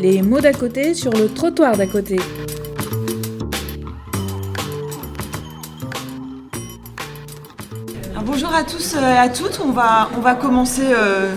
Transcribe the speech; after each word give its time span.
Les 0.00 0.22
mots 0.22 0.40
d'à 0.40 0.54
côté 0.54 0.94
sur 0.94 1.12
le 1.12 1.28
trottoir 1.28 1.76
d'à 1.76 1.86
côté. 1.86 2.18
bonjour 8.24 8.54
à 8.54 8.62
tous 8.62 8.94
et 8.94 8.98
à 8.98 9.28
toutes. 9.28 9.60
On 9.62 9.72
va, 9.72 10.08
on 10.16 10.20
va 10.20 10.34
commencer 10.36 10.86
euh, 10.86 11.34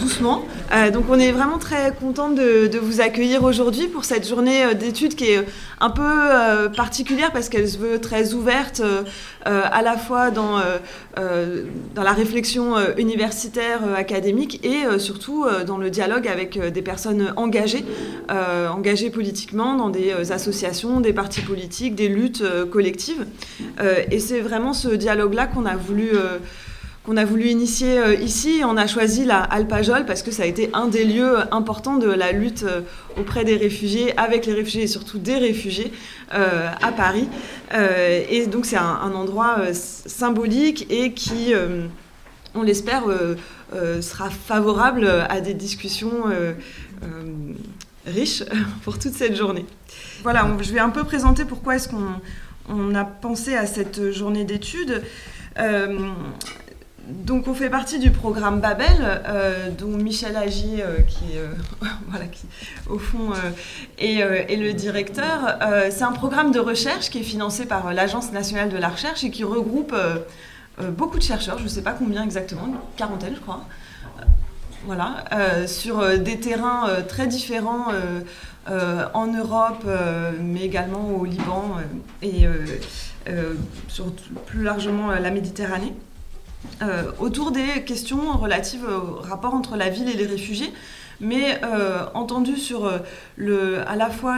doucement. 0.00 0.42
Euh, 0.72 0.90
donc 0.90 1.04
on 1.08 1.18
est 1.18 1.32
vraiment 1.32 1.58
très 1.58 1.92
content 1.92 2.30
de, 2.30 2.76
vous 2.78 3.00
accueillir 3.00 3.44
aujourd'hui 3.44 3.88
pour 3.88 4.04
cette 4.04 4.28
journée 4.28 4.64
euh, 4.64 4.74
d'études 4.74 5.14
qui 5.14 5.30
est 5.30 5.44
un 5.80 5.90
peu 5.90 6.02
euh, 6.04 6.68
particulière 6.68 7.32
parce 7.32 7.48
qu'elle 7.48 7.68
se 7.68 7.78
veut 7.78 8.00
très 8.00 8.34
ouverte 8.34 8.82
à 9.44 9.82
la 9.82 9.96
fois 9.96 10.30
dans, 10.32 10.60
dans 11.16 12.02
la 12.02 12.12
réflexion 12.12 12.74
universitaire, 12.96 13.80
académique 13.96 14.64
et 14.64 14.98
surtout 14.98 15.46
dans 15.66 15.78
le 15.78 15.88
dialogue 15.88 16.26
avec 16.26 16.58
des 16.58 16.82
personnes 16.82 17.32
engagées, 17.36 17.84
engagées 18.28 19.10
politiquement 19.10 19.76
dans 19.76 19.90
des 19.90 20.32
associations, 20.32 21.00
des 21.00 21.12
partis 21.12 21.42
politiques, 21.42 21.94
des 21.94 22.08
luttes 22.08 22.42
collectives. 22.70 23.26
et 24.10 24.18
c'est 24.18 24.40
vraiment 24.40 24.72
ce 24.72 24.88
dialogue-là 24.88 25.46
qu'on 25.46 25.66
a 25.66 25.76
voulu 25.76 26.10
qu'on 27.06 27.16
a 27.16 27.24
voulu 27.24 27.48
initier 27.48 27.98
euh, 27.98 28.14
ici. 28.14 28.62
On 28.64 28.76
a 28.76 28.86
choisi 28.86 29.24
la 29.24 29.40
Alpajol 29.40 30.04
parce 30.04 30.22
que 30.22 30.32
ça 30.32 30.42
a 30.42 30.46
été 30.46 30.70
un 30.74 30.88
des 30.88 31.04
lieux 31.04 31.38
importants 31.52 31.96
de 31.96 32.10
la 32.10 32.32
lutte 32.32 32.64
euh, 32.64 32.80
auprès 33.16 33.44
des 33.44 33.56
réfugiés, 33.56 34.16
avec 34.18 34.44
les 34.44 34.52
réfugiés 34.52 34.82
et 34.82 34.88
surtout 34.88 35.18
des 35.18 35.36
réfugiés 35.36 35.92
euh, 36.34 36.68
à 36.82 36.92
Paris. 36.92 37.28
et 37.72 38.46
donc 38.46 38.66
c'est 38.66 38.76
un, 38.76 39.12
endroit 39.14 39.58
symbolique 39.72 40.86
et 40.90 41.12
qui, 41.12 41.54
on 42.54 42.62
l'espère, 42.62 43.04
sera 44.00 44.30
favorable 44.30 45.08
à 45.28 45.40
des 45.40 45.54
discussions 45.54 46.24
riches 48.06 48.44
pour 48.82 48.98
toute 48.98 49.14
cette 49.14 49.36
journée. 49.36 49.64
Voilà, 50.22 50.46
je 50.60 50.72
vais 50.72 50.80
un 50.80 50.90
peu 50.90 51.04
présenter 51.04 51.44
pourquoi 51.44 51.76
est-ce 51.76 51.88
qu'on 51.88 52.94
a 52.94 53.04
pensé 53.04 53.54
à 53.54 53.66
cette 53.66 54.12
journée 54.12 54.44
d'études 54.44 55.02
donc 57.06 57.46
on 57.46 57.54
fait 57.54 57.70
partie 57.70 57.98
du 57.98 58.10
programme 58.10 58.60
Babel, 58.60 58.88
euh, 59.00 59.70
dont 59.70 59.96
Michel 59.96 60.36
Agi, 60.36 60.80
euh, 60.80 60.98
qui, 61.02 61.36
euh, 61.36 61.52
voilà, 62.08 62.26
qui, 62.26 62.46
au 62.88 62.98
fond 62.98 63.32
est, 63.98 64.56
le 64.56 64.72
directeur. 64.72 65.58
c'est 65.90 66.02
un 66.02 66.12
programme 66.12 66.50
de 66.50 66.58
recherche 66.58 67.10
qui 67.10 67.20
est 67.20 67.24
financé 67.24 67.66
par 67.66 67.92
l'Agence 67.92 68.32
nationale 68.32 68.70
de 68.70 68.76
la 68.76 68.88
recherche 68.88 69.22
et 69.24 69.30
qui 69.30 69.44
regroupe 69.44 69.94
beaucoup 70.90 71.18
de 71.18 71.22
chercheurs, 71.22 71.58
je 71.58 71.64
ne 71.64 71.68
sais 71.68 71.82
pas 71.82 71.92
combien 71.92 72.22
exactement, 72.24 72.66
une 72.66 72.76
quarantaine 72.96 73.34
je 73.34 73.40
crois. 73.40 73.64
Voilà, 74.84 75.24
sur 75.66 76.18
des 76.18 76.38
terrains 76.38 76.88
très 77.08 77.26
différents 77.26 77.86
en 78.68 79.26
Europe, 79.26 79.86
mais 80.40 80.62
également 80.62 81.10
au 81.10 81.24
Liban 81.24 81.76
et 82.22 82.46
sur 83.88 84.12
plus 84.46 84.62
largement 84.62 85.10
la 85.10 85.30
Méditerranée. 85.30 85.94
Euh, 86.82 87.10
autour 87.18 87.52
des 87.52 87.84
questions 87.86 88.36
relatives 88.36 88.84
au 88.84 89.22
rapport 89.22 89.54
entre 89.54 89.76
la 89.76 89.88
ville 89.88 90.08
et 90.10 90.16
les 90.16 90.26
réfugiés, 90.26 90.72
mais 91.20 91.58
euh, 91.64 92.04
entendu 92.12 92.56
sur 92.56 92.84
euh, 92.84 92.98
le, 93.36 93.80
à 93.88 93.96
la 93.96 94.10
fois 94.10 94.36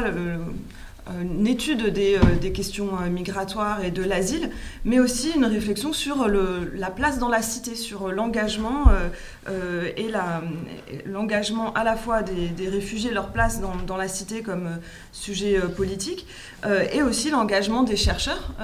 une 1.23 1.47
étude 1.47 1.87
des, 1.89 2.19
questions 2.53 2.91
migratoires 3.11 3.85
et 3.85 3.91
de 3.91 4.03
l'asile, 4.03 4.51
mais 4.85 4.99
aussi 4.99 5.31
une 5.37 5.45
réflexion 5.45 5.93
sur 5.93 6.29
la 6.29 6.91
place 6.91 7.19
dans 7.19 7.29
la 7.29 7.43
cité, 7.43 7.75
sur 7.75 8.11
l'engagement 8.13 8.85
et 9.97 10.09
l'engagement 11.07 11.73
à 11.75 11.85
la 11.85 11.97
fois 11.97 12.23
des, 12.23 12.69
réfugiés, 12.69 13.13
leur 13.13 13.29
place 13.33 13.61
dans, 13.61 13.97
la 13.97 14.09
cité 14.09 14.43
comme 14.43 14.69
sujet 15.13 15.59
politique, 15.77 16.27
et 16.93 17.03
aussi 17.03 17.31
l'engagement 17.31 17.83
des 17.83 17.97
chercheurs 17.97 18.55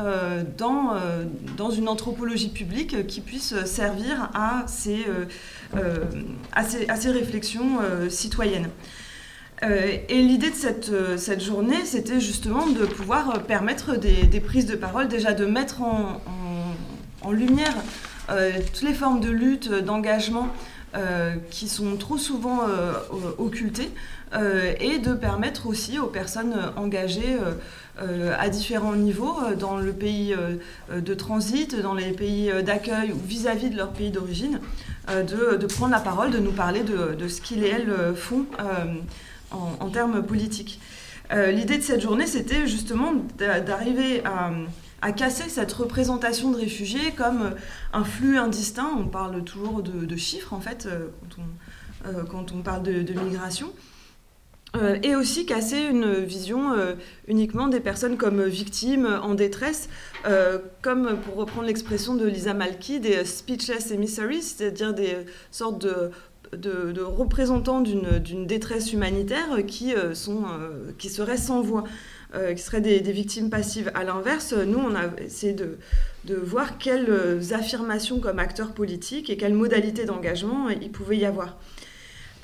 dans, 0.58 1.70
une 1.70 1.88
anthropologie 1.88 2.50
publique 2.50 3.06
qui 3.06 3.20
puisse 3.20 3.54
servir 3.64 4.30
à 4.34 4.64
ces 4.66 5.04
réflexions 7.10 7.78
citoyennes. 8.08 8.68
Euh, 9.64 9.96
et 10.08 10.22
l'idée 10.22 10.50
de 10.50 10.56
cette, 10.56 10.90
euh, 10.90 11.16
cette 11.16 11.42
journée, 11.42 11.84
c'était 11.84 12.20
justement 12.20 12.66
de 12.66 12.84
pouvoir 12.84 13.42
permettre 13.42 13.96
des, 13.96 14.40
prises 14.40 14.66
de 14.66 14.76
parole, 14.76 15.08
déjà 15.08 15.32
de 15.32 15.46
mettre 15.46 15.82
en, 15.82 16.20
en, 17.22 17.32
lumière 17.32 17.74
euh, 18.30 18.52
toutes 18.72 18.82
les 18.82 18.94
formes 18.94 19.20
de 19.20 19.30
lutte, 19.30 19.70
d'engagement 19.70 20.48
qui 21.50 21.66
sont 21.66 21.96
trop 21.96 22.18
souvent 22.18 22.60
occultées, 23.38 23.90
et 24.78 24.98
de 25.00 25.12
permettre 25.12 25.66
aussi 25.66 25.98
aux 25.98 26.06
personnes 26.06 26.54
engagées 26.76 27.36
à 27.98 28.48
différents 28.48 28.94
niveaux, 28.94 29.34
dans 29.58 29.76
le 29.76 29.92
pays 29.92 30.36
de 30.96 31.14
transit, 31.14 31.74
dans 31.82 31.94
les 31.94 32.12
pays 32.12 32.52
d'accueil 32.62 33.10
ou 33.10 33.18
vis-à-vis 33.26 33.70
de 33.70 33.76
leur 33.76 33.90
pays 33.90 34.12
d'origine, 34.12 34.60
de, 35.08 35.56
de, 35.56 35.66
prendre 35.66 35.90
la 35.90 35.98
parole, 35.98 36.30
de 36.30 36.38
nous 36.38 36.52
parler 36.52 36.84
de, 36.84 37.16
de 37.16 37.26
ce 37.26 37.40
qu'ils 37.40 37.64
et 37.64 37.70
elles 37.70 38.14
font 38.14 38.46
en, 39.50 39.90
termes 39.90 40.24
politiques. 40.24 40.80
Euh, 41.32 41.50
l'idée 41.50 41.78
de 41.78 41.82
cette 41.82 42.00
journée, 42.00 42.26
c'était 42.26 42.66
justement 42.66 43.12
d'arriver 43.38 44.22
à, 44.24 45.12
casser 45.12 45.50
cette 45.50 45.72
représentation 45.72 46.50
de 46.50 46.56
réfugiés 46.56 47.12
comme 47.12 47.54
un 47.92 48.04
flux 48.04 48.38
indistinct. 48.38 48.90
On 48.98 49.06
parle 49.06 49.44
toujours 49.44 49.82
de, 49.82 50.16
chiffres, 50.16 50.54
en 50.54 50.60
fait, 50.60 50.86
euh, 50.86 51.08
quand 52.30 52.52
on, 52.52 52.58
euh, 52.58 52.62
parle 52.62 52.82
de, 52.82 53.12
migration. 53.12 53.70
et 55.02 55.14
aussi 55.14 55.46
casser 55.46 55.82
une 55.82 56.14
vision 56.24 56.74
uniquement 57.28 57.68
des 57.68 57.80
personnes 57.80 58.16
comme 58.16 58.42
victimes, 58.44 59.06
en 59.22 59.34
détresse, 59.34 59.88
comme 60.82 61.16
pour 61.20 61.36
reprendre 61.36 61.66
l'expression 61.66 62.14
de 62.16 62.26
Lisa 62.26 62.54
Malky, 62.54 62.98
des 62.98 63.24
speechless 63.24 63.92
emissaries, 63.92 64.42
c'est-à-dire 64.42 64.94
des 64.94 65.16
sortes 65.52 65.80
de 65.80 66.10
de, 66.56 67.02
représentants 67.02 67.80
d'une 67.80 68.46
détresse 68.46 68.92
humanitaire 68.92 69.64
qui, 69.66 69.94
euh, 69.94 70.14
sont, 70.14 70.44
euh, 70.44 70.92
qui 70.98 71.08
seraient 71.08 71.36
sans 71.36 71.60
voix, 71.60 71.84
euh, 72.34 72.54
qui 72.54 72.62
seraient 72.62 72.80
des, 72.80 73.00
victimes 73.12 73.50
passives. 73.50 73.90
À 73.94 74.04
l'inverse, 74.04 74.52
nous, 74.52 74.78
on 74.78 74.94
a 74.94 75.04
essayé 75.20 75.52
de, 75.52 75.76
voir 76.34 76.78
quelles 76.78 77.52
affirmations 77.52 78.18
comme 78.18 78.38
acteurs 78.38 78.72
politiques 78.72 79.30
et 79.30 79.36
quelles 79.36 79.54
modalités 79.54 80.04
d'engagement 80.04 80.68
il 80.70 80.90
pouvait 80.90 81.18
y 81.18 81.26
avoir. 81.26 81.58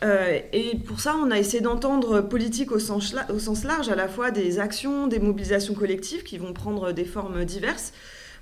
et 0.03 0.77
pour 0.87 1.01
ça, 1.01 1.17
on 1.17 1.31
a 1.31 1.39
essayé 1.39 1.63
d'entendre 1.63 2.21
politique 2.21 2.73
au 2.73 2.79
sens 2.79 3.15
large, 3.15 3.89
à 3.89 3.95
la 3.95 4.09
fois 4.09 4.31
des 4.31 4.59
actions, 4.59 5.07
des 5.07 5.19
mobilisations 5.19 5.75
collectives 5.75 6.23
qui 6.23 6.39
vont 6.39 6.53
prendre 6.53 6.93
des 6.93 7.05
formes 7.05 7.45
diverses 7.45 7.93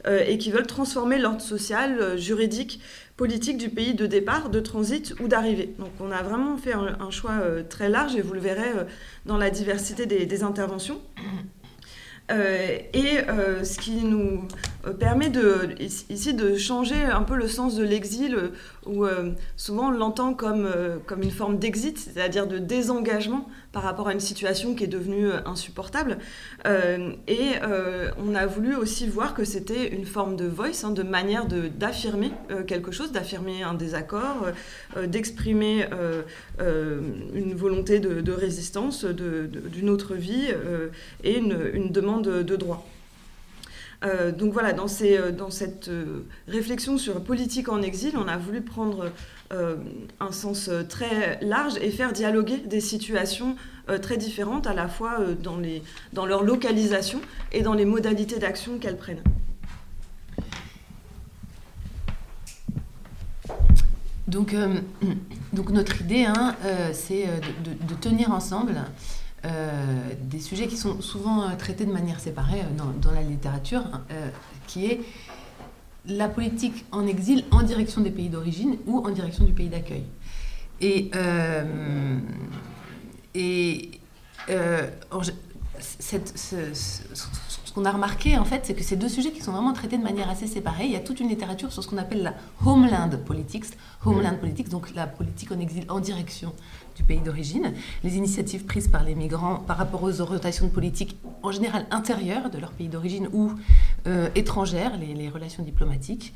et 0.07 0.39
qui 0.39 0.51
veulent 0.51 0.67
transformer 0.67 1.19
l'ordre 1.19 1.41
social, 1.41 2.17
juridique, 2.17 2.81
politique 3.19 3.59
du 3.59 3.69
pays 3.69 3.95
de 3.95 4.07
départ, 4.07 4.49
de 4.49 4.61
transit 4.61 5.13
ou 5.21 5.27
d'arrivée. 5.27 5.75
Donc 5.79 5.91
on 6.01 6.13
a 6.13 6.23
vraiment 6.23 6.57
fait 6.57 6.73
un, 6.73 7.11
choix 7.11 7.33
euh, 7.43 7.65
très 7.69 7.89
large 7.89 8.15
et 8.15 8.23
vous 8.23 8.33
le 8.33 8.41
verrez 8.41 8.71
euh, 8.71 8.85
dans 9.27 9.37
la 9.37 9.51
diversité 9.51 10.07
des, 10.07 10.43
interventions. 10.45 11.01
Euh, 12.31 12.79
et 12.93 13.17
ce 13.65 13.79
qui 13.79 14.05
nous 14.05 14.47
permet 14.99 15.29
de, 15.29 15.71
ici 15.81 16.35
de 16.35 16.57
changer 16.57 17.03
un 17.05 17.23
peu 17.23 17.37
le 17.37 17.49
sens 17.49 17.77
de 17.77 17.85
l'exil, 17.85 18.37
où 18.87 19.07
souvent 19.57 19.89
on 19.89 19.91
l'entend 19.91 20.35
comme, 20.35 20.69
comme 21.07 21.23
une 21.23 21.31
forme 21.31 21.59
d'exit, 21.59 21.99
c'est-à-dire 21.99 22.47
de 22.47 22.59
désengagement 22.59 23.49
par 23.73 23.83
rapport 23.83 24.09
à 24.09 24.13
une 24.13 24.21
situation 24.21 24.75
qui 24.75 24.85
est 24.85 24.89
devenue 24.89 25.27
euh, 25.27 25.41
insupportable. 25.45 26.19
Euh, 26.67 27.13
et 27.27 27.53
euh, 27.63 28.11
on 28.19 28.35
a 28.35 28.47
voulu 28.47 28.75
aussi 28.75 29.07
voir 29.07 29.35
que 29.35 29.45
c'était 29.45 29.89
une 29.89 30.07
forme 30.07 30.37
de 30.37 30.47
voice, 30.47 30.85
hein, 30.85 30.91
de 30.91 31.03
manière 31.03 31.47
d'affirmer 31.47 32.33
quelque 32.67 32.93
chose, 32.93 33.13
d'affirmer 33.13 33.63
un 33.63 33.75
désaccord, 33.75 34.47
d'exprimer 35.07 35.87
une 36.59 37.55
volonté 37.55 38.01
de, 38.01 38.33
résistance, 38.33 39.05
d'une 39.05 39.91
autre 39.91 40.15
vie 40.15 40.49
et 41.25 41.39
une, 41.39 41.91
demande 41.91 42.29
de 42.29 42.57
droit. 42.57 42.87
Donc 44.03 44.53
voilà, 44.53 44.73
dans, 44.73 44.87
dans 45.37 45.51
cette 45.51 45.91
réflexion 46.47 46.99
sur 46.99 47.23
politique 47.25 47.69
en 47.69 47.83
exil, 47.83 48.15
on 48.17 48.29
a 48.29 48.37
voulu 48.37 48.61
prendre 48.61 49.11
euh, 49.51 49.77
un 50.21 50.31
sens 50.31 50.69
euh, 50.69 50.83
très 50.83 51.39
large 51.41 51.79
et 51.81 51.91
faire 51.91 52.13
dialoguer 52.13 52.59
des 52.59 52.83
situations 52.83 53.57
euh, 53.89 53.97
très 53.97 54.19
différentes 54.19 54.67
à 54.67 54.75
la 54.75 54.89
fois 54.89 55.21
dans, 55.43 56.27
leur 56.27 56.43
localisation 56.43 57.23
et 57.53 57.63
dans 57.63 57.73
les 57.73 57.87
modalités 57.87 58.39
d'action 58.39 58.79
qu'elles 58.79 58.99
prennent. 58.99 59.23
Donc, 64.27 64.55
donc 65.55 65.71
notre 65.71 66.03
idée, 66.03 66.27
hein, 66.27 66.55
c'est 66.93 67.25
de, 67.65 67.95
tenir 67.95 68.31
ensemble 68.31 68.75
des 69.45 70.41
sujets 70.41 70.67
qui 70.67 70.77
sont 70.77 71.01
souvent 71.01 71.55
traités 71.57 71.87
de 71.87 71.93
manière 71.93 72.21
séparée 72.21 72.63
dans, 72.77 72.93
dans 73.01 73.15
la 73.15 73.23
littérature, 73.23 73.83
hein, 73.93 74.03
qui 74.67 74.87
est 74.87 75.01
la 76.07 76.29
politique 76.29 76.85
en 76.93 77.07
exil 77.07 77.45
en 77.51 77.63
direction 77.63 78.01
des 78.01 78.11
pays 78.11 78.29
d'origine 78.29 78.77
ou 78.87 78.99
en 78.99 79.11
direction 79.11 79.45
du 79.45 79.53
pays 79.53 79.69
d'accueil. 79.69 80.05
Euh, 80.83 82.19
et 83.35 83.91
cette, 85.81 86.37
ce, 86.37 86.57
ce 87.69 87.73
qu'on 87.73 87.85
a 87.85 87.91
remarqué, 87.91 88.39
en 88.39 88.45
fait, 88.45 88.63
c'est 88.65 88.75
que 88.75 88.83
ces 88.83 88.97
deux 88.97 89.09
sujets 89.09 89.31
qui 89.31 89.43
sont 89.43 89.53
vraiment 89.53 89.75
traités 89.75 89.99
de 89.99 90.03
manière 90.03 90.31
assez 90.31 90.47
séparée, 90.47 90.87
il 90.87 90.93
y 90.93 90.97
a 90.97 91.01
toute 91.01 91.21
une 91.21 91.29
littérature 91.29 91.71
sur 91.71 91.83
ce 91.85 91.89
qu'on 91.89 91.99
appelle 91.99 92.23
la 92.23 92.35
homeland 92.65 93.11
politics, 93.27 93.67
homeland 94.05 94.37
politics, 94.41 94.69
donc 94.71 94.95
la 94.95 95.07
politique 95.07 95.53
en 95.53 95.59
exil 95.61 95.85
en 95.89 96.01
direction 96.01 96.55
du 96.97 97.05
pays 97.05 97.21
d'origine, 97.21 97.75
les 98.03 98.17
initiatives 98.17 98.65
prises 98.65 98.89
par 98.89 99.05
les 99.05 99.15
migrants 99.15 99.57
par 99.57 99.77
rapport 99.77 100.03
aux 100.03 100.21
orientations 100.21 100.67
de 100.67 100.71
politique 100.71 101.19
en 101.43 101.53
général 101.53 101.87
intérieures 101.91 102.51
de 102.51 102.59
leur 102.59 102.73
pays 102.73 102.89
d'origine 102.89 103.29
ou 103.33 103.53
euh, 104.07 104.29
étrangères, 104.35 104.97
les, 104.97 105.29
relations 105.29 105.63
diplomatiques. 105.63 106.33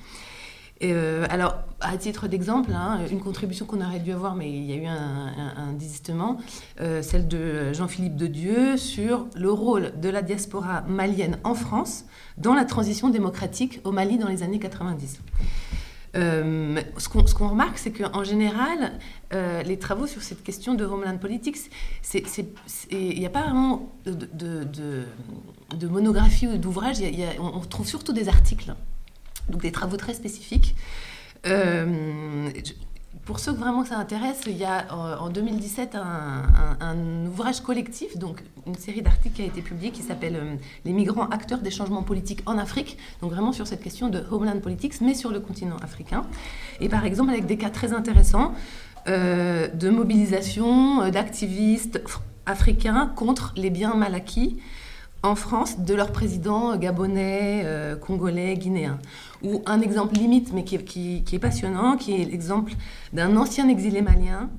Euh, 0.82 1.26
alors, 1.30 1.58
à 1.80 1.96
titre 1.96 2.28
d'exemple, 2.28 2.72
hein, 2.72 3.00
une 3.10 3.20
contribution 3.20 3.66
qu'on 3.66 3.80
aurait 3.80 4.00
dû 4.00 4.12
avoir, 4.12 4.34
mais 4.34 4.50
il 4.50 4.64
y 4.64 4.72
a 4.72 4.76
eu 4.76 4.86
un, 4.86 5.72
désistement, 5.72 6.38
euh, 6.80 7.02
celle 7.02 7.28
de 7.28 7.72
Jean-Philippe 7.72 8.16
de 8.16 8.26
Dieu 8.26 8.76
sur 8.76 9.26
le 9.36 9.50
rôle 9.50 9.92
de 10.00 10.08
la 10.08 10.22
diaspora 10.22 10.82
malienne 10.82 11.38
en 11.44 11.54
France 11.54 12.04
dans 12.36 12.54
la 12.54 12.64
transition 12.64 13.10
démocratique 13.10 13.80
au 13.84 13.92
Mali 13.92 14.18
dans 14.18 14.28
les 14.28 14.42
années 14.42 14.58
90. 14.58 15.20
Euh, 16.14 16.80
ce 16.98 17.08
qu'on 17.08 17.48
remarque, 17.48 17.78
c'est 17.78 17.92
qu'en 17.92 18.24
général, 18.24 18.92
les 19.64 19.78
travaux 19.78 20.06
sur 20.06 20.22
cette 20.22 20.42
question 20.42 20.74
de 20.74 20.84
Homeland 20.84 21.16
Politics, 21.16 21.70
il 22.90 23.18
n'y 23.18 23.26
a 23.26 23.30
pas 23.30 23.42
vraiment 23.42 23.92
de, 24.04 24.64
de, 25.74 25.88
monographie 25.88 26.46
ou 26.46 26.58
d'ouvrage, 26.58 26.98
on 27.40 27.60
trouve 27.60 27.86
surtout 27.86 28.12
des 28.12 28.28
articles 28.28 28.74
donc 29.48 29.62
des 29.62 29.72
travaux 29.72 29.96
très 29.96 30.14
spécifiques. 30.14 30.74
Euh, 31.46 32.50
pour 33.24 33.38
ceux 33.38 33.52
que 33.52 33.58
vraiment 33.58 33.84
ça 33.84 33.98
intéresse, 33.98 34.42
il 34.46 34.56
y 34.56 34.64
a 34.64 34.86
en 34.94 35.28
2017 35.28 35.94
un, 35.94 37.26
ouvrage 37.26 37.60
collectif, 37.60 38.18
donc 38.18 38.42
une 38.66 38.74
série 38.74 39.00
d'articles 39.00 39.36
qui 39.36 39.42
a 39.42 39.44
été 39.46 39.62
publiée 39.62 39.90
qui 39.90 40.02
s'appelle 40.02 40.36
euh, 40.36 40.54
Les 40.84 40.92
migrants 40.92 41.28
acteurs 41.28 41.60
des 41.60 41.70
changements 41.70 42.02
politiques 42.02 42.42
en 42.46 42.58
Afrique, 42.58 42.98
donc 43.20 43.32
vraiment 43.32 43.52
sur 43.52 43.66
cette 43.66 43.82
question 43.82 44.08
de 44.08 44.22
homeland 44.30 44.58
politics, 44.58 45.00
mais 45.00 45.14
sur 45.14 45.30
le 45.30 45.40
continent 45.40 45.76
africain. 45.82 46.24
Et 46.80 46.88
par 46.88 47.04
exemple 47.04 47.30
avec 47.30 47.46
des 47.46 47.56
cas 47.56 47.70
très 47.70 47.92
intéressants 47.92 48.54
euh, 49.08 49.68
de 49.68 49.88
mobilisation 49.88 51.08
d'activistes 51.10 52.02
africains 52.46 53.12
contre 53.14 53.52
les 53.56 53.70
biens 53.70 53.94
mal 53.94 54.14
acquis 54.14 54.58
en 55.22 55.34
France 55.34 55.78
de 55.78 55.94
leurs 55.94 56.12
présidents 56.12 56.76
gabonais, 56.76 57.64
congolais, 58.00 58.54
guinéens. 58.56 58.98
Ou 59.42 59.62
un 59.66 59.80
exemple 59.80 60.14
limite, 60.14 60.52
mais 60.52 60.64
qui, 60.64 60.74
est 61.32 61.38
passionnant, 61.38 61.96
qui 61.96 62.20
est 62.20 62.24
l'exemple 62.24 62.72
d'un 63.12 63.36
ancien 63.36 63.68
exilé 63.68 64.02
malien 64.02 64.50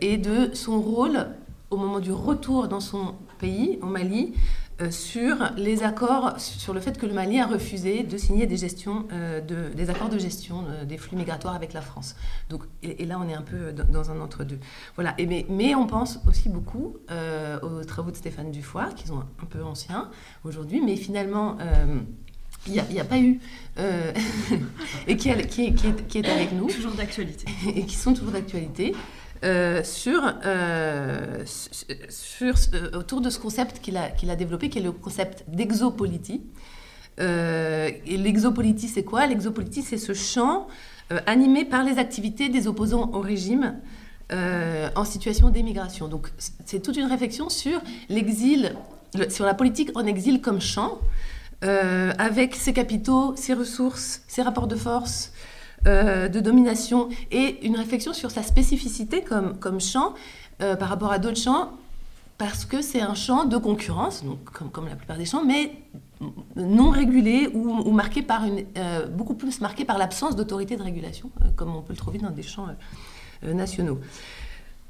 et 0.00 0.16
de 0.16 0.50
son 0.54 0.80
rôle 0.80 1.26
au 1.70 1.76
moment 1.76 2.00
du 2.00 2.12
retour 2.12 2.68
dans 2.68 2.80
son 2.80 3.14
pays, 3.38 3.78
au 3.82 3.86
Mali, 3.86 4.32
euh, 4.32 4.63
sur 4.90 5.36
les 5.56 5.82
accords, 5.82 6.38
sur 6.38 6.74
le 6.74 6.80
fait 6.80 6.98
que 6.98 7.06
le 7.06 7.12
Mali 7.12 7.38
a 7.38 7.46
refusé 7.46 8.02
de 8.02 8.16
signer 8.16 8.46
des, 8.46 8.56
gestions, 8.56 9.06
euh, 9.12 9.40
de, 9.40 9.74
des 9.74 9.90
accords 9.90 10.08
de 10.08 10.18
gestion 10.18 10.64
euh, 10.68 10.84
des 10.84 10.98
flux 10.98 11.16
migratoires 11.16 11.54
avec 11.54 11.72
la 11.72 11.80
France. 11.80 12.16
Donc, 12.50 12.62
et, 12.82 13.04
là, 13.04 13.20
on 13.22 13.28
est 13.28 13.34
un 13.34 13.42
peu 13.42 13.72
dans, 13.72 14.10
un 14.10 14.20
entre-deux. 14.20 14.58
Voilà. 14.96 15.14
Et 15.18 15.26
mais, 15.26 15.46
mais, 15.48 15.74
on 15.74 15.86
pense 15.86 16.20
aussi 16.28 16.48
beaucoup 16.48 16.96
aux 17.62 17.84
travaux 17.84 18.10
de 18.10 18.16
Stéphane 18.16 18.50
Dufoy, 18.50 18.94
qui 18.96 19.06
sont 19.06 19.18
un 19.18 19.46
peu 19.48 19.62
anciens 19.62 20.10
aujourd'hui, 20.44 20.80
mais 20.80 20.96
finalement 20.96 21.56
il 22.66 22.72
n'y 22.72 23.00
a, 23.00 23.04
pas 23.04 23.18
eu, 23.18 23.40
euh, 23.78 24.12
et 25.06 25.16
qui, 25.16 25.30
qui, 25.46 26.18
est, 26.18 26.28
avec 26.28 26.52
nous. 26.52 26.68
Toujours 26.68 26.92
d'actualité. 26.92 27.46
Et 27.74 27.84
qui 27.84 27.96
sont 27.96 28.14
toujours 28.14 28.32
d'actualité. 28.32 28.94
Euh, 29.44 29.82
sur, 29.84 30.22
euh, 30.46 31.44
sur, 32.08 32.54
autour 32.94 33.20
de 33.20 33.28
ce 33.28 33.38
concept 33.38 33.80
qu'il 33.80 33.96
a, 33.96 34.08
qu'il 34.08 34.30
a 34.30 34.36
développé, 34.36 34.70
qui 34.70 34.78
est 34.78 34.82
le 34.82 34.92
concept 34.92 35.44
d'exopolitie. 35.48 36.42
et 37.18 38.16
l'exopolitie, 38.16 38.88
c'est 38.88 39.04
quoi? 39.04 39.26
L'exopolitie, 39.26 39.82
c'est 39.82 39.98
ce 39.98 40.14
champ 40.14 40.66
animé 41.26 41.64
par 41.64 41.84
les 41.84 41.98
activités 41.98 42.48
des 42.48 42.66
opposants 42.66 43.10
au 43.12 43.20
régime 43.20 43.76
en 44.32 45.04
situation 45.04 45.50
d'émigration. 45.50 46.08
Donc, 46.08 46.30
c'est 46.64 46.80
toute 46.80 46.96
une 46.96 47.06
réflexion 47.06 47.50
sur 47.50 47.80
l'exil, 48.08 48.74
sur 49.28 49.44
la 49.44 49.54
politique 49.54 49.90
en 49.94 50.06
exil 50.06 50.40
comme 50.40 50.60
champ. 50.60 50.98
Euh, 51.64 52.12
avec 52.18 52.54
ses 52.54 52.74
capitaux, 52.74 53.34
ses 53.36 53.54
ressources, 53.54 54.22
ses 54.28 54.42
rapports 54.42 54.66
de 54.66 54.76
force, 54.76 55.32
euh, 55.86 56.28
de 56.28 56.40
domination, 56.40 57.08
et 57.30 57.66
une 57.66 57.76
réflexion 57.76 58.12
sur 58.12 58.30
sa 58.30 58.42
spécificité 58.42 59.22
comme, 59.22 59.58
comme 59.58 59.80
champ 59.80 60.14
euh, 60.62 60.76
par 60.76 60.88
rapport 60.88 61.12
à 61.12 61.18
d'autres 61.18 61.40
champs, 61.40 61.72
parce 62.38 62.64
que 62.64 62.82
c'est 62.82 63.00
un 63.00 63.14
champ 63.14 63.44
de 63.44 63.56
concurrence, 63.56 64.24
donc 64.24 64.42
comme, 64.44 64.70
comme, 64.70 64.88
la 64.88 64.96
plupart 64.96 65.16
des 65.16 65.24
champs, 65.24 65.44
mais 65.44 65.72
non 66.56 66.90
régulé 66.90 67.48
ou, 67.52 67.90
marqué 67.90 68.22
par 68.22 68.44
une, 68.44 68.64
beaucoup 69.10 69.34
plus 69.34 69.60
marqué 69.60 69.84
par 69.84 69.98
l'absence 69.98 70.34
d'autorité 70.36 70.76
de 70.76 70.82
régulation, 70.82 71.30
comme 71.54 71.76
on 71.76 71.82
peut 71.82 71.92
le 71.92 71.98
trouver 71.98 72.18
dans 72.18 72.30
des 72.30 72.42
champs 72.42 72.66
nationaux. 73.42 74.00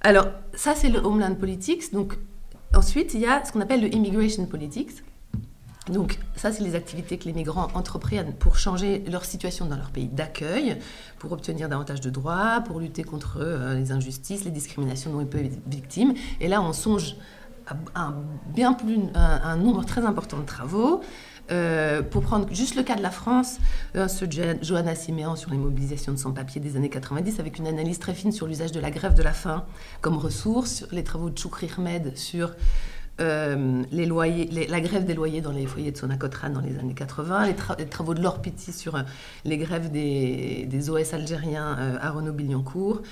Alors, 0.00 0.26
ça, 0.54 0.74
c'est 0.74 0.90
le 0.90 1.00
Homeland 1.00 1.34
Politics. 1.34 1.92
Donc, 1.92 2.14
ensuite, 2.74 3.14
il 3.14 3.20
y 3.20 3.26
a 3.26 3.44
ce 3.44 3.52
qu'on 3.52 3.60
appelle 3.62 3.80
le 3.80 3.92
Immigration 3.92 4.46
Politics 4.46 5.02
donc 5.90 6.18
ça, 6.36 6.50
c'est 6.50 6.62
les 6.62 6.74
activités 6.74 7.18
que 7.18 7.24
les 7.24 7.34
migrants 7.34 7.68
entreprennent 7.74 8.32
pour 8.32 8.56
changer 8.56 9.04
leur 9.10 9.24
situation 9.24 9.66
dans 9.66 9.76
leur 9.76 9.90
pays 9.90 10.08
d'accueil, 10.08 10.78
pour 11.18 11.32
obtenir 11.32 11.68
davantage 11.68 12.00
de 12.00 12.08
droits, 12.08 12.62
pour 12.64 12.80
lutter 12.80 13.04
contre 13.04 13.38
euh, 13.40 13.74
les 13.74 13.92
injustices, 13.92 14.44
les 14.44 14.50
discriminations 14.50 15.12
dont 15.12 15.20
ils 15.20 15.26
peuvent 15.26 15.44
être 15.44 15.60
victimes. 15.66 16.14
Et 16.40 16.48
là, 16.48 16.62
on 16.62 16.72
songe 16.72 17.16
à 17.94 18.12
un, 19.14 19.56
nombre 19.56 19.84
très 19.84 20.04
important 20.04 20.38
de 20.38 20.44
travaux. 20.44 21.02
Euh, 21.50 22.00
pour 22.02 22.22
prendre 22.22 22.48
juste 22.54 22.74
le 22.74 22.82
cas 22.82 22.94
de 22.94 23.02
la 23.02 23.10
France, 23.10 23.58
euh, 23.96 24.08
ce 24.08 24.24
Johanna 24.62 24.94
Siméan 24.94 25.36
sur 25.36 25.50
les 25.50 25.58
mobilisations 25.58 26.12
de 26.12 26.16
sans-papiers 26.16 26.60
des 26.60 26.76
années 26.76 26.88
90, 26.88 27.38
avec 27.38 27.58
une 27.58 27.66
analyse 27.66 27.98
très 27.98 28.14
fine 28.14 28.32
sur 28.32 28.46
l'usage 28.46 28.72
de 28.72 28.80
la 28.80 28.90
grève 28.90 29.12
de 29.12 29.22
la 29.22 29.34
faim 29.34 29.66
comme 30.00 30.16
ressource, 30.16 30.86
les 30.90 31.04
travaux 31.04 31.28
de 31.28 31.36
Choukri 31.38 31.68
Ahmed 31.76 32.16
sur 32.16 32.52
euh, 33.20 33.82
loyers, 33.92 34.66
la 34.68 34.80
grève 34.80 35.04
des 35.04 35.14
loyers 35.14 35.40
dans 35.40 35.52
les 35.52 35.66
foyers 35.66 35.92
de 35.92 35.96
Sonacotran 35.96 36.50
dans 36.50 36.60
les 36.60 36.78
années 36.78 36.94
80, 36.94 37.46
les, 37.46 37.86
travaux 37.86 38.14
de 38.14 38.20
Laure 38.20 38.42
Petit 38.42 38.72
sur 38.72 38.96
euh, 38.96 39.02
les 39.44 39.56
grèves 39.56 39.90
des, 39.90 40.90
OS 40.90 41.14
algériens 41.14 41.76
euh, 41.78 41.96
à 42.00 42.10
Renaud-Billancourt. 42.10 43.02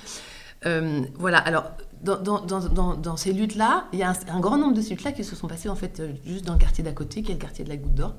voilà, 1.15 1.37
alors 1.37 1.71
dans, 2.01 3.15
ces 3.17 3.31
luttes-là, 3.31 3.85
il 3.93 3.99
y 3.99 4.03
a 4.03 4.09
un, 4.09 4.35
un, 4.35 4.39
grand 4.41 4.57
nombre 4.57 4.73
de 4.73 4.81
ces 4.81 4.89
luttes-là 4.91 5.13
qui 5.13 5.23
se 5.23 5.37
sont 5.37 5.47
passées 5.47 5.69
en 5.69 5.75
fait 5.75 6.01
juste 6.25 6.45
dans 6.45 6.53
le 6.53 6.59
quartier 6.59 6.83
d'à 6.83 6.91
côté, 6.91 7.21
qui 7.21 7.31
est 7.31 7.35
le 7.35 7.39
quartier 7.39 7.63
de 7.63 7.69
la 7.69 7.77
Goutte 7.77 7.95
d'Or 7.95 8.15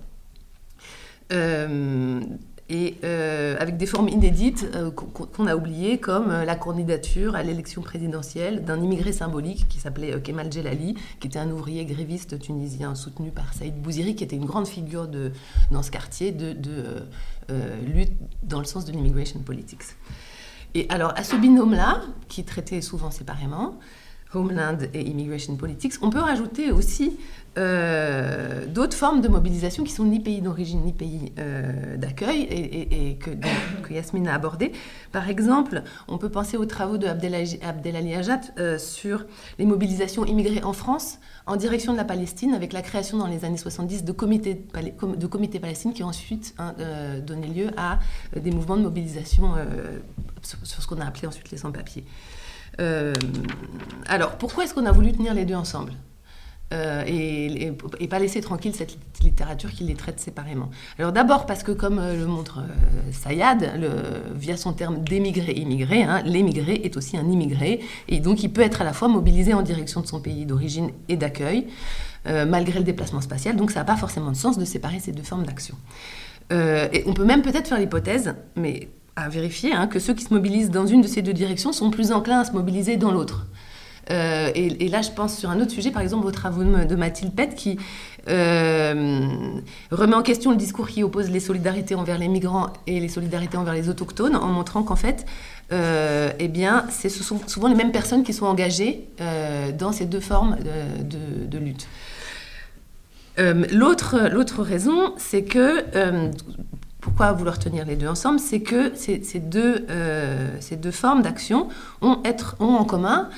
et 2.71 2.97
euh, 3.04 3.56
avec 3.59 3.76
des 3.76 3.85
formes 3.85 4.09
inédites 4.09 4.66
euh, 4.75 4.90
qu'on 4.90 5.47
a 5.47 5.54
oubliées, 5.54 5.99
comme 5.99 6.30
euh, 6.30 6.44
la 6.47 6.56
candidature 6.56 7.37
à 7.37 7.42
l'élection 7.42 7.83
présidentielle 7.83 8.64
d'un 8.64 8.83
immigré 8.83 9.12
symbolique 9.12 9.68
qui 9.68 9.78
s'appelait 9.78 10.18
Kemal 10.23 10.50
Jelali, 10.50 10.94
qui 11.21 11.26
était 11.26 11.38
un 11.38 11.50
ouvrier 11.50 11.85
gréviste 11.85 12.38
tunisien 12.38 12.94
soutenu 12.94 13.30
par 13.30 13.52
Saïd 13.52 13.75
Bouziri, 13.75 14.14
qui 14.14 14.25
était 14.25 14.37
une 14.37 14.47
grande 14.47 14.66
figure 14.66 15.09
de, 15.09 15.33
dans 15.71 15.83
ce 15.83 15.90
quartier 15.90 16.33
de, 16.33 16.56
lutte 17.85 18.12
dans 18.42 18.61
le 18.61 18.64
sens 18.64 18.87
de 18.87 18.92
l'immigration 18.92 19.40
politics. 19.40 19.83
Et 20.75 20.87
alors, 20.88 21.12
à 21.16 21.23
ce 21.23 21.37
binôme-là, 21.37 22.00
qui 22.28 22.44
traité 22.44 22.80
souvent 22.80 23.11
séparément, 23.11 23.78
Homeland 24.35 24.79
et 24.93 25.03
Immigration 25.03 25.57
Politics, 25.57 25.95
on 26.03 26.11
peut 26.11 26.21
rajouter 26.21 26.71
aussi 26.73 27.17
euh, 27.57 28.67
d'autres 28.67 28.97
formes 28.97 29.21
de 29.21 29.29
mobilisation 29.29 29.85
qui 29.85 29.93
sont 29.93 30.05
ni 30.05 30.19
pays 30.19 30.41
d'origine 30.41 30.83
ni 30.83 30.93
pays 30.93 31.33
euh, 31.38 31.97
d'accueil 31.97 32.43
et, 32.43 33.17
que, 33.17 33.31
Yasmine 33.93 34.26
a 34.26 34.35
abordé. 34.35 34.73
Par 35.12 35.29
exemple, 35.29 35.83
on 36.09 36.19
peut 36.19 36.31
penser 36.31 36.57
aux 36.57 36.64
travaux 36.64 36.99
de 36.99 37.07
Abdelali 37.07 38.14
Ajat 38.14 38.41
euh, 38.59 38.76
sur 38.76 39.25
les 39.61 39.67
mobilisations 39.67 40.25
immigrées 40.25 40.64
en 40.64 40.73
France 40.73 41.21
en 41.47 41.55
direction 41.55 41.93
de 41.93 41.99
la 41.99 42.05
Palestine 42.05 42.55
avec 42.55 42.73
la 42.73 42.83
création 42.83 43.19
dans 43.19 43.29
les 43.29 43.45
années 43.45 43.57
70 43.57 44.03
de 44.03 44.12
comités, 44.12 44.64
de 44.75 45.26
comités 45.26 45.61
palestines 45.61 45.93
qui 45.93 46.03
ont 46.03 46.09
ensuite 46.09 46.55
hein, 46.59 46.75
donné 47.25 47.47
lieu 47.47 47.69
à 47.76 48.00
des 48.35 48.50
mouvements 48.50 48.76
de 48.76 48.83
mobilisation 48.83 49.53
sur, 50.43 50.59
ce 50.64 50.87
qu'on 50.87 51.00
a 51.00 51.05
appelé 51.05 51.29
ensuite 51.29 51.50
les 51.50 51.59
sans-papiers. 51.59 52.05
Alors, 54.07 54.37
pourquoi 54.38 54.64
est-ce 54.64 54.75
qu'on 54.75 54.87
a 54.87 54.93
voulu 54.93 55.12
tenir 55.12 55.35
les 55.35 55.45
deux 55.45 55.54
ensemble 55.54 55.93
euh, 56.73 57.04
et, 57.07 57.73
pas 58.09 58.19
laisser 58.19 58.40
tranquille 58.40 58.75
cette 58.75 58.97
littérature 59.23 59.71
qui 59.71 59.85
les 59.85 59.95
traite 59.95 60.21
séparément. 60.21 60.71
Alors 60.99 61.11
d'abord 61.12 61.47
parce 61.47 61.62
que 61.62 61.73
comme 61.73 61.99
euh, 61.99 62.16
le 62.16 62.26
montre 62.26 62.59
euh, 62.59 63.12
Sayad, 63.12 63.73
via 64.35 64.57
son 64.57 64.73
terme 64.73 65.02
d'émigré-immigré, 65.02 66.02
hein, 66.02 66.23
l'émigré 66.25 66.75
est 66.85 66.97
aussi 66.97 67.16
un 67.16 67.28
immigré, 67.28 67.81
et 68.09 68.21
donc 68.21 68.43
il 68.43 68.52
peut 68.52 68.61
être 68.61 68.83
à 68.83 68.85
la 68.85 68.93
fois 68.93 69.09
mobilisé 69.09 69.54
en 69.54 69.62
direction 69.62 70.00
de 70.00 70.07
son 70.07 70.21
pays 70.21 70.47
d'origine 70.47 70.90
et 71.09 71.16
d'accueil, 71.16 71.66
malgré 72.26 72.78
le 72.78 72.85
déplacement 72.85 73.21
spatial, 73.21 73.57
donc 73.57 73.71
ça 73.71 73.81
n'a 73.81 73.85
pas 73.85 73.97
forcément 73.97 74.31
de 74.31 74.37
sens 74.37 74.57
de 74.57 74.64
séparer 74.64 74.99
ces 74.99 75.12
deux 75.12 75.23
formes 75.23 75.45
d'action. 75.45 75.76
et 76.50 77.02
on 77.07 77.12
peut 77.12 77.25
même 77.25 77.43
peut-être 77.43 77.69
faire 77.69 77.78
l'hypothèse, 77.78 78.35
mais 78.57 78.88
à 79.16 79.28
vérifier, 79.28 79.73
hein, 79.73 79.87
que 79.87 79.99
ceux 79.99 80.14
qui 80.14 80.25
se 80.25 80.35
mobilisent 80.35 80.71
dans 80.71 80.87
une 80.87 81.00
de 81.00 81.06
ces 81.06 81.23
deux 81.23 81.33
directions 81.33 81.73
sont 81.73 81.90
plus 81.90 82.12
enclins 82.12 82.40
à 82.40 82.44
se 82.44 82.52
mobiliser 82.52 82.97
dans 82.97 83.12
l'autre. 83.12 83.47
et, 84.11 84.88
là, 84.88 85.00
je 85.02 85.11
pense 85.11 85.38
sur 85.38 85.50
un 85.50 85.61
autre 85.61 85.71
sujet, 85.71 85.90
par 85.90 86.02
exemple, 86.02 86.26
aux 86.26 86.30
travaux 86.30 86.62
de 86.62 86.94
Mathilde 86.94 87.35
Pett, 87.35 87.54
qui 87.54 87.78
remet 88.26 90.14
en 90.14 90.23
question 90.23 90.50
le 90.50 90.59
discours 90.59 90.88
qui 90.88 91.02
oppose 91.02 91.30
les 91.30 91.40
solidarités 91.40 91.94
envers 91.94 92.18
les 92.18 92.28
migrants 92.28 92.71
et 92.87 93.00
les 93.00 93.09
solidarités 93.09 93.56
envers 93.56 93.73
les 93.73 93.88
autochtones, 93.88 94.37
en 94.37 94.49
montrant 94.49 94.83
qu'en 94.83 94.97
fait, 94.97 95.25
eh 95.71 96.49
bien, 96.49 96.85
ce 96.90 97.09
sont 97.09 97.40
souvent 97.47 97.68
les 97.68 97.76
mêmes 97.76 97.92
personnes 97.92 98.25
qui 98.25 98.35
sont 98.35 98.47
engagées 98.47 99.09
dans 99.78 99.92
ces 99.92 100.04
deux 100.04 100.21
formes 100.21 100.59
de, 100.61 101.59
lutte. 101.59 101.87
Euh, 103.38 103.64
l'autre 103.73 104.62
raison, 104.62 105.14
c'est 105.16 105.42
que, 105.42 105.85
euh, 105.97 106.30
pourquoi 107.05 107.33
vouloir 107.33 107.59
tenir 107.59 107.85
les 107.85 107.97
deux 107.97 108.09
ensemble, 108.09 108.41
c'est 108.41 108.61
que 108.61 108.93
ces, 108.95 109.19
deux, 109.39 109.85
euh, 109.91 110.57
ces 110.61 110.77
deux 110.77 110.91
formes 110.91 111.21
d'action 111.21 111.69
ont, 112.01 112.23
ont, 112.61 112.65
en 112.65 112.85
commun 112.85 113.29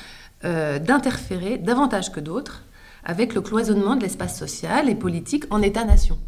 d'interférer 0.45 1.59
davantage 1.59 2.13
que 2.13 2.21
d'autres 2.21 2.63
avec 3.03 3.35
le 3.35 3.41
cloisonnement 3.41 3.97
de 3.97 4.03
l'espace 4.03 4.39
social 4.39 4.89
et 4.89 4.95
politique 4.95 5.43
en 5.51 5.61
État-nation. 5.61 6.19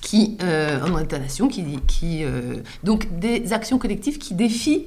Qui, 0.00 0.38
en 0.40 0.96
État-nation, 0.98 1.48
qui, 1.48 1.64
qui 1.88 2.24
donc 2.84 3.18
des 3.18 3.52
actions 3.52 3.78
collectives 3.78 4.18
qui 4.18 4.34
défient 4.34 4.86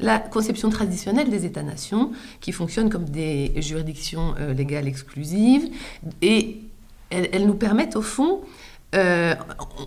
la 0.00 0.18
conception 0.18 0.70
traditionnelle 0.70 1.28
des 1.28 1.44
États-nations, 1.44 2.12
qui 2.40 2.52
fonctionnent 2.52 2.88
comme 2.88 3.04
des 3.04 3.52
juridictions 3.58 4.34
légales 4.56 4.88
exclusives, 4.88 5.68
et 6.22 6.62
elles, 7.12 7.46
nous 7.46 7.54
permettent 7.54 7.96
au 7.96 8.02
fond 8.02 8.40
euh, 8.94 9.34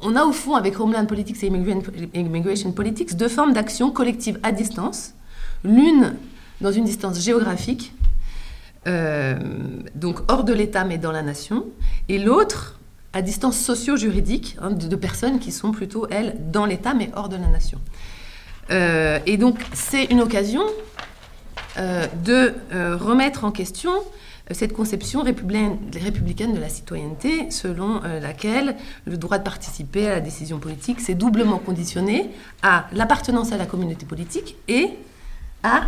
on 0.01 0.15
a 0.15 0.23
au 0.23 0.31
fond, 0.31 0.55
avec 0.55 0.79
Homeland 0.79 1.05
Politics 1.05 1.43
et 1.43 1.47
Immigration 1.47 2.71
Politics, 2.71 3.15
deux 3.15 3.27
formes 3.27 3.53
d'action 3.53 3.91
collective 3.91 4.39
à 4.43 4.51
distance. 4.51 5.13
L'une 5.63 6.15
dans 6.61 6.71
une 6.71 6.85
distance 6.85 7.21
géographique, 7.21 7.93
euh, 8.87 9.35
donc 9.93 10.19
hors 10.27 10.43
de 10.43 10.53
l'État 10.53 10.85
mais 10.85 10.97
dans 10.97 11.11
la 11.11 11.21
nation, 11.21 11.65
et 12.09 12.17
l'autre 12.17 12.79
à 13.13 13.21
distance 13.21 13.57
socio-juridique, 13.57 14.57
hein, 14.61 14.71
de, 14.71 14.95
personnes 14.95 15.39
qui 15.39 15.51
sont 15.51 15.71
plutôt, 15.71 16.07
elles, 16.09 16.35
dans 16.51 16.65
l'État 16.65 16.93
mais 16.93 17.11
hors 17.15 17.29
de 17.29 17.35
la 17.35 17.47
nation. 17.47 17.79
Euh, 18.71 19.19
et 19.25 19.37
donc 19.37 19.59
c'est 19.73 20.05
une 20.05 20.21
occasion 20.21 20.63
de 22.23 22.53
remettre 22.71 23.43
en 23.43 23.51
question 23.51 23.91
cette 24.51 24.73
conception 24.73 25.23
républicaine 25.23 25.79
de 26.53 26.59
la 26.59 26.69
citoyenneté 26.69 27.49
selon 27.49 28.03
euh, 28.03 28.19
laquelle 28.19 28.75
le 29.05 29.17
droit 29.17 29.39
de 29.39 29.43
participer 29.43 30.07
à 30.07 30.11
la 30.11 30.19
décision 30.19 30.59
politique 30.59 31.01
s'est 31.01 31.15
doublement 31.15 31.57
conditionné 31.57 32.29
à 32.61 32.87
l'appartenance 32.93 33.51
à 33.51 33.57
la 33.57 33.65
communauté 33.65 34.05
politique 34.05 34.55
et 34.67 34.89
à 35.63 35.85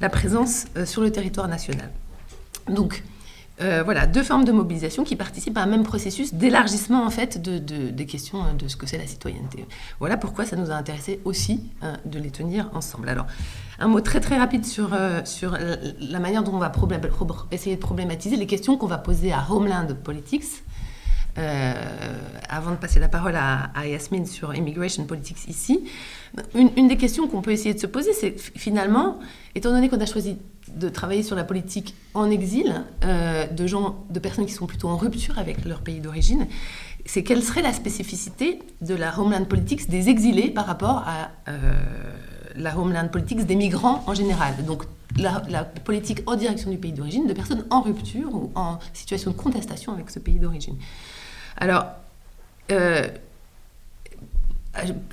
la 0.00 0.10
présence 0.10 0.66
euh, 0.76 0.84
sur 0.84 1.00
le 1.00 1.10
territoire 1.10 1.48
national. 1.48 1.90
Donc, 2.68 3.02
euh, 3.60 3.82
voilà, 3.84 4.06
deux 4.08 4.24
formes 4.24 4.44
de 4.44 4.50
mobilisation 4.50 5.04
qui 5.04 5.14
participent 5.14 5.56
à 5.56 5.62
un 5.62 5.66
même 5.66 5.84
processus 5.84 6.34
d'élargissement 6.34 7.04
en 7.06 7.10
fait 7.10 7.40
de, 7.40 7.58
des 7.58 8.06
questions 8.06 8.42
hein, 8.42 8.54
de 8.58 8.66
ce 8.66 8.76
que 8.76 8.86
c'est 8.86 8.98
la 8.98 9.06
citoyenneté. 9.06 9.64
Voilà 10.00 10.16
pourquoi 10.16 10.44
ça 10.44 10.56
nous 10.56 10.72
a 10.72 10.74
intéressé 10.74 11.20
aussi 11.24 11.62
hein, 11.80 11.98
de 12.04 12.18
les 12.18 12.30
tenir 12.30 12.68
ensemble. 12.74 13.08
Alors, 13.08 13.26
un 13.78 13.86
mot 13.86 14.00
très 14.00 14.18
très 14.18 14.38
rapide 14.38 14.64
sur, 14.64 14.92
euh, 14.92 15.20
sur 15.24 15.56
la 16.00 16.18
manière 16.18 16.42
dont 16.42 16.54
on 16.54 16.58
va 16.58 16.72
essayer 17.52 17.76
de 17.76 17.80
problématiser 17.80 18.36
les 18.36 18.46
questions 18.46 18.76
qu'on 18.76 18.88
va 18.88 18.98
poser 18.98 19.32
à 19.32 19.46
Homeland 19.48 19.86
Politics. 20.02 20.64
Euh, 21.36 21.74
avant 22.48 22.70
de 22.70 22.76
passer 22.76 23.00
la 23.00 23.08
parole 23.08 23.34
à, 23.34 23.70
à, 23.74 23.88
Yasmine 23.88 24.24
sur 24.24 24.54
Immigration 24.54 25.04
Politics 25.04 25.48
ici, 25.48 25.84
une, 26.54 26.70
une 26.76 26.86
des 26.86 26.96
questions 26.96 27.26
qu'on 27.26 27.42
peut 27.42 27.50
essayer 27.50 27.74
de 27.74 27.80
se 27.80 27.88
poser, 27.88 28.12
c'est 28.12 28.38
finalement, 28.38 29.18
étant 29.56 29.70
donné 29.70 29.88
qu'on 29.88 30.00
a 30.00 30.06
choisi 30.06 30.36
de 30.76 30.88
travailler 30.88 31.22
sur 31.22 31.36
la 31.36 31.44
politique 31.44 31.94
en 32.14 32.30
exil 32.30 32.82
euh, 33.04 33.46
de 33.46 33.66
gens, 33.66 34.04
de 34.10 34.18
personnes 34.18 34.46
qui 34.46 34.52
sont 34.52 34.66
plutôt 34.66 34.88
en 34.88 34.96
rupture 34.96 35.38
avec 35.38 35.64
leur 35.64 35.80
pays 35.80 36.00
d'origine, 36.00 36.46
c'est 37.06 37.22
quelle 37.22 37.42
serait 37.42 37.62
la 37.62 37.72
spécificité 37.72 38.60
de 38.80 38.94
la 38.94 39.18
homeland 39.18 39.44
politics 39.44 39.88
des 39.88 40.08
exilés 40.08 40.50
par 40.50 40.66
rapport 40.66 41.04
à 41.06 41.30
euh, 41.48 41.72
la 42.56 42.78
homeland 42.78 43.08
politics 43.08 43.44
des 43.44 43.56
migrants 43.56 44.02
en 44.06 44.14
général? 44.14 44.54
Donc 44.66 44.84
la, 45.18 45.64
politique 45.64 46.22
en 46.26 46.36
direction 46.36 46.70
du 46.70 46.78
pays 46.78 46.92
d'origine 46.92 47.26
de 47.26 47.32
personnes 47.32 47.64
en 47.70 47.82
rupture 47.82 48.34
ou 48.34 48.50
en 48.54 48.78
situation 48.92 49.30
de 49.30 49.36
contestation 49.36 49.92
avec 49.92 50.10
ce 50.10 50.18
pays 50.18 50.38
d'origine. 50.38 50.76
Alors, 51.56 51.86
euh, 52.72 53.06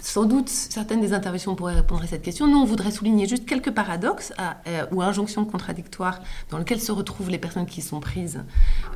sans 0.02 0.26
doute, 0.26 0.50
certaines 0.50 1.02
des 1.02 1.14
interventions 1.14 1.56
pourraient 1.56 1.76
répondre 1.76 2.04
à 2.04 2.08
cette 2.08 2.24
question. 2.24 2.48
Nous, 2.48 2.58
on 2.58 2.66
voudrait 2.66 2.92
souligner 2.92 3.28
juste 3.28 3.46
quelques 3.46 3.72
paradoxes 3.72 4.34
euh, 4.68 4.86
ou 4.92 5.02
injonctions 5.02 5.46
contradictoires 5.46 6.22
dans 6.50 6.58
lesquelles 6.58 6.82
se 6.82 6.92
retrouvent 6.92 7.30
les 7.30 7.38
personnes 7.38 7.66
qui 7.66 7.82
sont 7.82 8.00
prises 8.00 8.44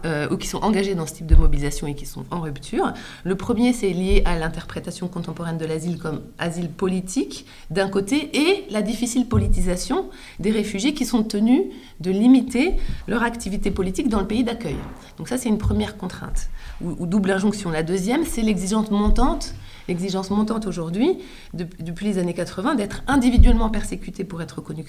euh, 0.05 0.27
ou 0.29 0.37
qui 0.37 0.47
sont 0.47 0.59
engagées 0.59 0.95
dans 0.95 1.05
ce 1.05 1.13
type 1.13 1.27
de 1.27 1.35
mobilisation 1.35 1.87
et 1.87 1.95
qui 1.95 2.05
sont 2.05 2.25
en 2.31 2.41
rupture. 2.41 2.93
Le 3.23 3.35
premier, 3.35 3.73
c'est 3.73 3.91
lié 3.91 4.23
à 4.25 4.37
l'interprétation 4.37 5.07
contemporaine 5.07 5.57
de 5.57 5.65
l'asile 5.65 5.99
comme 5.99 6.21
asile 6.39 6.69
politique, 6.69 7.45
d'un 7.69 7.89
côté, 7.89 8.35
et 8.35 8.65
la 8.71 8.81
difficile 8.81 9.27
politisation 9.27 10.09
des 10.39 10.51
réfugiés 10.51 10.93
qui 10.93 11.05
sont 11.05 11.23
tenus 11.23 11.61
de 11.99 12.11
limiter 12.11 12.75
leur 13.07 13.23
activité 13.23 13.71
politique 13.71 14.09
dans 14.09 14.19
le 14.19 14.27
pays 14.27 14.43
d'accueil. 14.43 14.77
Donc 15.17 15.29
ça, 15.29 15.37
c'est 15.37 15.49
une 15.49 15.57
première 15.59 15.97
contrainte 15.97 16.49
ou, 16.81 16.95
ou 16.99 17.05
double 17.05 17.31
injonction. 17.31 17.69
La 17.69 17.83
deuxième, 17.83 18.25
c'est 18.25 18.41
l'exigence 18.41 18.89
montante 18.89 19.53
l'exigence 19.87 20.29
montante 20.29 20.65
aujourd'hui, 20.67 21.17
depuis 21.53 22.05
les 22.05 22.17
années 22.17 22.33
80, 22.33 22.75
d'être 22.75 23.03
individuellement 23.07 23.69
persécuté 23.69 24.23
pour 24.23 24.41
être 24.41 24.57
reconnu 24.57 24.85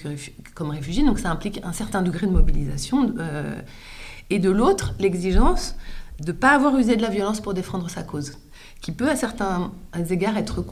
comme 0.55 0.69
réfugié. 0.71 1.03
Donc 1.03 1.19
ça 1.19 1.31
implique 1.31 1.59
un 1.63 1.73
certain 1.73 2.01
degré 2.01 2.27
de 2.27 2.31
mobilisation. 2.31 3.13
Euh, 3.19 3.59
et 4.29 4.39
de 4.39 4.49
l'autre, 4.49 4.93
l'exigence 4.99 5.75
de 6.19 6.31
ne 6.31 6.37
pas 6.37 6.49
avoir 6.49 6.77
usé 6.77 6.95
de 6.95 7.01
la 7.01 7.09
violence 7.09 7.41
pour 7.41 7.53
défendre 7.53 7.89
sa 7.89 8.03
cause, 8.03 8.33
qui 8.81 8.91
peut 8.91 9.09
à 9.09 9.15
certains 9.15 9.71
égards 10.09 10.37
être, 10.37 10.63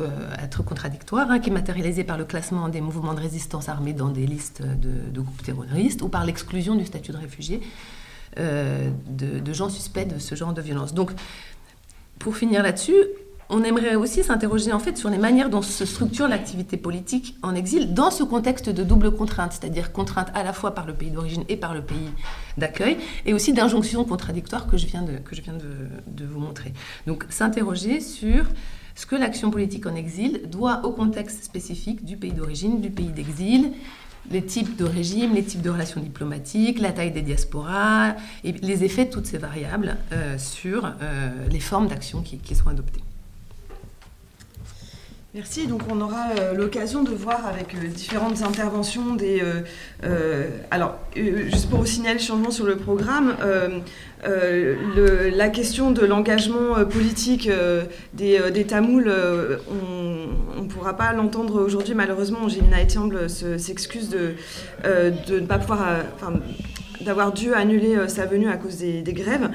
euh, 0.00 0.34
être 0.42 0.62
contradictoire, 0.62 1.30
hein, 1.30 1.38
qui 1.38 1.50
est 1.50 1.52
matérialisée 1.52 2.04
par 2.04 2.18
le 2.18 2.24
classement 2.24 2.68
des 2.68 2.80
mouvements 2.80 3.14
de 3.14 3.20
résistance 3.20 3.68
armés 3.68 3.92
dans 3.92 4.10
des 4.10 4.26
listes 4.26 4.62
de, 4.62 5.20
groupes 5.20 5.42
terroristes 5.42 6.02
ou 6.02 6.08
par 6.08 6.24
l'exclusion 6.24 6.74
du 6.74 6.84
statut 6.84 7.12
de 7.12 7.18
réfugié 7.18 7.60
euh, 8.38 8.90
de, 9.08 9.38
de, 9.38 9.52
gens 9.52 9.68
suspects 9.68 10.06
de 10.06 10.18
ce 10.18 10.34
genre 10.34 10.52
de 10.52 10.62
violence. 10.62 10.94
Donc, 10.94 11.12
pour 12.18 12.36
finir 12.36 12.62
là-dessus, 12.62 13.04
on 13.52 13.62
aimerait 13.62 13.96
aussi 13.96 14.24
s'interroger 14.24 14.72
en 14.72 14.78
fait 14.78 14.96
sur 14.96 15.10
les 15.10 15.18
manières 15.18 15.50
dont 15.50 15.60
se 15.60 15.84
structure 15.84 16.26
l'activité 16.26 16.78
politique 16.78 17.36
en 17.42 17.54
exil 17.54 17.92
dans 17.92 18.10
ce 18.10 18.24
contexte 18.24 18.70
de 18.70 18.82
double 18.82 19.14
contrainte, 19.14 19.52
c'est-à-dire 19.52 19.92
contrainte 19.92 20.28
à 20.34 20.42
la 20.42 20.54
fois 20.54 20.74
par 20.74 20.86
le 20.86 20.94
pays 20.94 21.10
d'origine 21.10 21.44
et 21.50 21.56
par 21.56 21.74
le 21.74 21.82
pays 21.82 22.08
d'accueil, 22.56 22.96
et 23.26 23.34
aussi 23.34 23.52
d'injonctions 23.52 24.04
contradictoires 24.04 24.66
que 24.66 24.78
je 24.78 24.86
viens, 24.86 25.02
de, 25.02 25.18
que 25.18 25.36
je 25.36 25.42
viens 25.42 25.52
de, 25.52 26.24
vous 26.24 26.40
montrer. 26.40 26.72
Donc 27.06 27.26
s'interroger 27.28 28.00
sur 28.00 28.46
ce 28.94 29.04
que 29.04 29.16
l'action 29.16 29.50
politique 29.50 29.86
en 29.86 29.94
exil 29.94 30.42
doit 30.50 30.80
au 30.84 30.92
contexte 30.92 31.44
spécifique 31.44 32.06
du 32.06 32.16
pays 32.16 32.32
d'origine, 32.32 32.80
du 32.80 32.90
pays 32.90 33.08
d'exil, 33.08 33.72
les 34.30 34.42
types 34.42 34.76
de 34.76 34.84
régimes, 34.84 35.34
les 35.34 35.44
types 35.44 35.62
de 35.62 35.70
relations 35.70 36.00
diplomatiques, 36.00 36.78
la 36.78 36.92
taille 36.92 37.10
des 37.10 37.22
diasporas, 37.22 38.14
et 38.44 38.52
les 38.52 38.84
effets 38.84 39.04
de 39.04 39.10
toutes 39.10 39.26
ces 39.26 39.38
variables 39.38 39.96
euh, 40.12 40.38
sur 40.38 40.86
euh, 40.86 41.30
les 41.50 41.60
formes 41.60 41.88
d'action 41.88 42.22
qui 42.22 42.54
sont 42.54 42.68
adoptées. 42.68 43.02
Merci. 45.34 45.66
Donc 45.66 45.80
on 45.90 45.98
aura 46.02 46.26
euh, 46.38 46.52
l'occasion 46.52 47.02
de 47.02 47.10
voir 47.10 47.46
avec 47.46 47.74
euh, 47.74 47.86
différentes 47.86 48.42
interventions 48.42 49.14
des. 49.14 49.42
Euh, 50.04 50.50
alors, 50.70 50.98
juste 51.16 51.70
pour 51.70 51.78
vous 51.78 51.86
signaler 51.86 52.18
le 52.18 52.20
changement 52.22 52.50
sur 52.50 52.66
le 52.66 52.76
programme, 52.76 53.34
la 54.22 55.48
question 55.48 55.90
de 55.90 56.04
l'engagement 56.04 56.84
politique 56.84 57.48
des, 58.12 58.64
Tamouls, 58.68 59.10
on 59.70 60.62
ne 60.62 60.68
pourra 60.68 60.98
pas 60.98 61.14
l'entendre 61.14 61.62
aujourd'hui. 61.62 61.94
Malheureusement, 61.94 62.46
Gémina 62.48 62.82
Etiamble 62.82 63.30
s'excuse 63.30 64.10
de, 64.10 64.34
de 64.84 65.40
ne 65.40 65.46
pas 65.46 65.58
pouvoir. 65.58 66.04
d'avoir 67.00 67.32
dû 67.32 67.54
annuler 67.54 68.06
sa 68.08 68.26
venue 68.26 68.48
à 68.48 68.58
cause 68.58 68.76
des 68.76 69.02
grèves. 69.14 69.48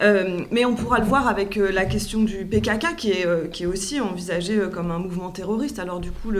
Euh, 0.00 0.44
mais 0.50 0.64
on 0.64 0.74
pourra 0.74 0.98
le 0.98 1.04
voir 1.04 1.28
avec 1.28 1.56
euh, 1.56 1.70
la 1.70 1.84
question 1.84 2.22
du 2.22 2.44
PKK 2.44 3.24
euh, 3.26 3.48
qui 3.48 3.62
est 3.62 3.66
aussi 3.66 4.00
envisagé 4.00 4.58
comme 4.72 4.90
un 4.90 4.98
mouvement 4.98 5.30
terroriste. 5.30 5.78
Alors 5.78 6.00
du 6.00 6.10
coup, 6.10 6.32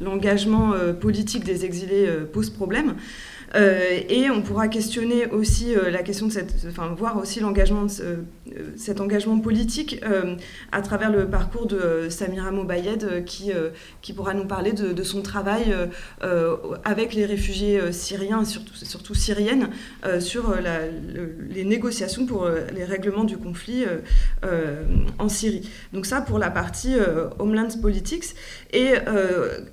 l'engagement 0.00 0.72
politique 1.00 1.44
des 1.44 1.64
exilés 1.64 2.08
pose 2.32 2.50
problème. 2.50 2.94
Euh, 3.54 4.00
et 4.08 4.30
on 4.30 4.42
pourra 4.42 4.68
questionner 4.68 5.26
aussi 5.26 5.74
euh, 5.74 5.90
la 5.90 6.02
question 6.02 6.26
de 6.26 6.32
cette, 6.32 6.54
enfin 6.68 6.94
voir 6.96 7.16
aussi 7.16 7.40
l'engagement, 7.40 7.86
euh, 8.00 8.16
cet 8.76 9.00
engagement 9.00 9.38
politique 9.40 10.02
à 10.72 10.82
travers 10.82 11.10
le 11.10 11.26
parcours 11.28 11.66
de 11.66 12.08
Samira 12.08 12.50
Mobayed 12.50 13.24
qui, 13.24 13.52
qui 14.02 14.12
pourra 14.12 14.34
nous 14.34 14.46
parler 14.46 14.72
de, 14.72 15.02
son 15.02 15.22
travail 15.22 15.74
avec 16.84 17.14
les 17.14 17.26
réfugiés 17.26 17.92
syriens, 17.92 18.44
surtout, 18.44 18.74
surtout 18.74 19.14
syriennes, 19.14 19.70
sur 20.18 20.54
les 21.48 21.64
négociations 21.64 22.26
pour 22.26 22.48
les 22.74 22.84
règlement 22.84 23.24
du 23.24 23.36
conflit 23.36 23.84
en 25.18 25.28
Syrie. 25.28 25.68
Donc 25.92 26.06
ça 26.06 26.20
pour 26.20 26.38
la 26.38 26.50
partie 26.50 26.96
Homeland 27.38 27.68
Politics. 27.80 28.34
Et 28.72 28.94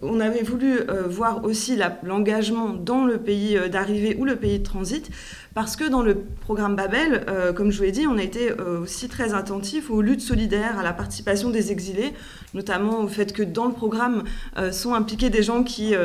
on 0.01 0.19
avait 0.19 0.43
voulu 0.43 0.79
voir 1.07 1.43
aussi 1.43 1.79
l'engagement 2.03 2.73
dans 2.73 3.05
le 3.05 3.17
pays 3.17 3.57
d'arrivée 3.69 4.15
ou 4.19 4.25
le 4.25 4.35
pays 4.35 4.59
de 4.59 4.63
transit 4.63 5.09
parce 5.57 5.75
que 5.75 5.89
dans 5.89 6.03
le 6.03 6.15
programme 6.41 6.75
Babel, 6.75 7.25
euh, 7.27 7.51
comme 7.51 7.71
je 7.71 7.77
vous 7.77 7.83
l'ai 7.85 7.91
dit, 7.91 8.05
on 8.05 8.19
a 8.19 8.21
été 8.21 8.51
euh, 8.51 8.79
aussi 8.79 9.09
très 9.09 9.33
attentif 9.33 9.89
aux 9.89 10.03
luttes 10.03 10.21
solidaires, 10.21 10.77
à 10.77 10.83
la 10.83 10.93
participation 10.93 11.49
des 11.49 11.71
exilés, 11.71 12.13
notamment 12.53 12.99
au 12.99 13.07
fait 13.07 13.33
que 13.33 13.41
dans 13.41 13.65
le 13.65 13.73
programme 13.73 14.23
euh, 14.59 14.71
sont 14.71 14.93
impliqués 14.93 15.31
des 15.31 15.41
gens 15.41 15.63
qui 15.63 15.95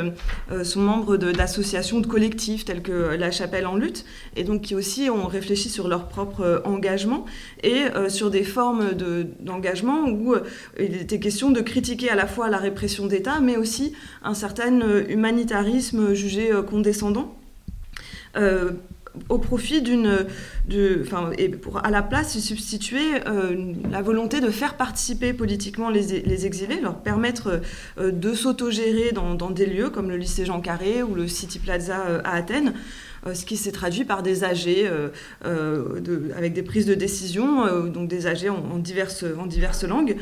sont 0.64 0.80
membres 0.80 1.18
d'associations, 1.18 2.00
de, 2.00 2.06
collectifs 2.06 2.64
tels 2.64 2.80
que 2.80 3.14
La 3.14 3.30
Chapelle 3.30 3.66
en 3.66 3.76
lutte, 3.76 4.06
et 4.36 4.44
donc 4.44 4.62
qui 4.62 4.74
aussi 4.74 5.10
ont 5.10 5.26
réfléchi 5.26 5.68
sur 5.68 5.86
leur 5.86 6.08
propre 6.08 6.62
engagement 6.64 7.26
et 7.62 7.82
sur 8.08 8.30
des 8.30 8.44
formes 8.44 8.92
d'engagement 9.40 10.08
où 10.08 10.34
il 10.80 10.96
était 10.96 11.18
question 11.18 11.50
de 11.50 11.60
critiquer 11.60 12.08
à 12.08 12.14
la 12.14 12.26
fois 12.26 12.48
la 12.48 12.56
répression 12.56 13.06
d'État, 13.06 13.40
mais 13.40 13.58
aussi 13.58 13.92
un 14.22 14.32
certain 14.32 14.80
humanitarisme 15.08 16.14
jugé 16.14 16.50
condescendant 16.66 17.36
au 19.28 19.38
profit 19.38 19.82
d'une, 19.82 20.26
et 21.38 21.48
pour 21.50 21.84
à 21.84 21.90
la 21.90 22.02
place 22.02 22.38
substituer 22.38 23.20
euh, 23.26 23.74
la 23.90 24.02
volonté 24.02 24.40
de 24.40 24.50
faire 24.50 24.76
participer 24.76 25.32
politiquement 25.32 25.90
les, 25.90 26.46
exilés, 26.46 26.80
leur 26.80 26.98
permettre 26.98 27.60
euh, 27.98 28.10
de 28.10 28.32
s'autogérer 28.34 29.12
dans, 29.12 29.34
dans, 29.34 29.50
des 29.50 29.66
lieux 29.66 29.90
comme 29.90 30.08
le 30.08 30.16
lycée 30.16 30.44
Jean 30.44 30.60
Carré 30.60 31.02
ou 31.02 31.14
le 31.14 31.28
City 31.28 31.58
Plaza 31.58 32.00
euh, 32.06 32.20
à 32.24 32.36
Athènes. 32.36 32.74
Ce 33.34 33.44
qui 33.44 33.56
s'est 33.56 33.70
traduit 33.70 34.04
par 34.04 34.24
des 34.24 34.42
AG 34.42 34.66
de, 35.44 36.32
avec 36.36 36.54
des 36.54 36.64
prises 36.64 36.86
de 36.86 36.94
décision, 36.94 37.86
donc 37.86 38.08
des 38.08 38.26
AG 38.26 38.48
en 38.48 38.78
diverses 38.78 39.84
langues. 39.84 40.16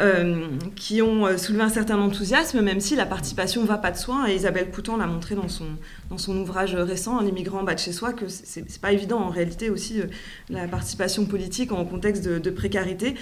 Euh, 0.00 0.46
qui 0.76 1.02
ont 1.02 1.26
euh, 1.26 1.36
soulevé 1.38 1.64
un 1.64 1.68
certain 1.68 1.98
enthousiasme, 1.98 2.60
même 2.60 2.78
si 2.78 2.94
la 2.94 3.04
participation 3.04 3.64
va 3.64 3.78
pas 3.78 3.90
de 3.90 3.96
soi. 3.96 4.26
Et 4.28 4.36
Isabelle 4.36 4.70
Coutan 4.70 4.96
l'a 4.96 5.08
montré 5.08 5.34
dans 5.34 5.48
son, 5.48 5.64
dans 6.08 6.18
son 6.18 6.36
ouvrage 6.36 6.76
récent, 6.76 7.20
L'immigrant 7.20 7.60
en 7.60 7.62
bas 7.64 7.74
de 7.74 7.80
chez 7.80 7.90
soi, 7.90 8.12
que 8.12 8.28
c'est 8.28 8.80
pas 8.80 8.92
évident 8.92 9.18
en 9.18 9.28
réalité 9.28 9.70
aussi 9.70 10.00
euh, 10.00 10.04
la 10.50 10.68
participation 10.68 11.24
politique 11.26 11.72
en 11.72 11.84
contexte 11.84 12.28
de, 12.28 12.50
précarité. 12.50 13.14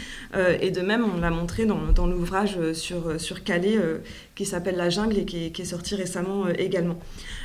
et 0.61 0.71
de 0.71 0.81
même, 0.81 1.05
on 1.05 1.21
l'a 1.21 1.31
montré 1.31 1.67
dans, 1.67 1.93
dans 1.95 2.07
l'ouvrage 2.07 2.59
sur, 2.73 3.21
sur 3.21 3.43
Calais, 3.43 3.79
qui 4.35 4.45
s'appelle 4.47 4.77
La 4.77 4.89
jungle 4.89 5.19
et 5.19 5.25
qui 5.25 5.47
est, 5.47 5.65
sorti 5.65 5.95
récemment 5.95 6.49
également. 6.49 6.99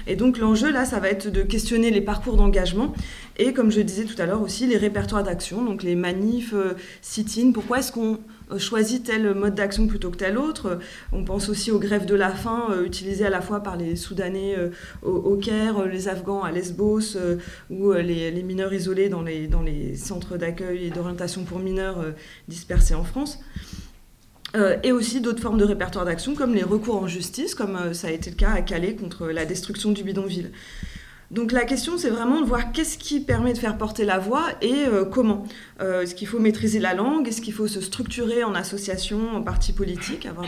Et 0.07 0.15
donc 0.15 0.37
l'enjeu 0.37 0.71
là, 0.71 0.85
ça 0.85 0.99
va 0.99 1.09
être 1.09 1.29
de 1.29 1.41
questionner 1.41 1.89
les 1.89 2.01
parcours 2.01 2.37
d'engagement 2.37 2.93
et 3.37 3.51
comme 3.53 3.71
je 3.71 3.81
disais 3.81 4.05
tout 4.05 4.19
à 4.21 4.25
l'heure 4.25 4.41
aussi, 4.41 4.67
les 4.67 4.77
répertoires 4.77 5.23
d'action, 5.23 5.63
donc 5.63 5.83
les 5.83 5.95
manifs, 5.95 6.53
sit-in. 7.01 7.51
Pourquoi 7.51 7.79
est-ce 7.79 7.91
qu'on 7.91 8.19
choisi 8.57 9.01
tel 9.01 9.33
mode 9.33 9.55
d'action 9.55 9.87
plutôt 9.87 10.11
que 10.11 10.17
tel 10.17 10.37
autre. 10.37 10.79
On 11.11 11.23
pense 11.23 11.49
aussi 11.49 11.71
aux 11.71 11.79
grèves 11.79 12.05
de 12.05 12.15
la 12.15 12.29
faim 12.29 12.67
euh, 12.71 12.85
utilisées 12.85 13.25
à 13.25 13.29
la 13.29 13.41
fois 13.41 13.61
par 13.61 13.77
les 13.77 13.95
Soudanais 13.95 14.55
euh, 14.57 14.69
au, 15.01 15.35
Caire, 15.37 15.85
les 15.85 16.07
Afghans 16.07 16.43
à 16.43 16.51
Lesbos 16.51 17.17
ou 17.69 17.93
les, 17.93 18.43
mineurs 18.43 18.73
isolés 18.73 19.09
dans 19.09 19.21
les 19.21 19.95
centres 19.95 20.37
d'accueil 20.37 20.85
et 20.85 20.89
d'orientation 20.89 21.43
pour 21.43 21.59
mineurs 21.59 22.03
dispersés 22.47 22.95
en 22.95 23.03
France. 23.03 23.39
et 24.83 24.91
aussi 24.91 25.21
d'autres 25.21 25.41
formes 25.41 25.57
de 25.57 25.63
répertoire 25.63 26.05
d'action 26.05 26.35
comme 26.35 26.53
les 26.53 26.63
recours 26.63 27.01
en 27.01 27.07
justice, 27.07 27.55
comme 27.55 27.93
ça 27.93 28.07
a 28.07 28.11
été 28.11 28.29
le 28.29 28.35
cas 28.35 28.51
à 28.51 28.61
Calais 28.61 28.95
contre 28.95 29.27
la 29.27 29.45
destruction 29.45 29.91
du 29.91 30.03
bidonville. 30.03 30.51
Donc 31.31 31.53
la 31.53 31.63
question, 31.63 31.97
c'est 31.97 32.09
vraiment 32.09 32.41
de 32.41 32.45
voir 32.45 32.73
qu'est-ce 32.73 32.97
qui 32.97 33.21
permet 33.21 33.53
de 33.53 33.57
faire 33.57 33.77
porter 33.77 34.03
la 34.03 34.19
voix 34.19 34.47
et 34.61 34.85
euh, 34.85 35.05
comment. 35.05 35.45
Euh, 35.79 36.01
est-ce 36.01 36.13
qu'il 36.13 36.27
faut 36.27 36.39
maîtriser 36.39 36.79
la 36.79 36.93
langue? 36.93 37.25
Est-ce 37.25 37.41
qu'il 37.41 37.53
faut 37.53 37.69
se 37.69 37.79
structurer 37.79 38.43
en 38.43 38.53
association, 38.53 39.37
en 39.37 39.41
parti 39.41 39.71
politique, 39.71 40.25
avoir 40.25 40.45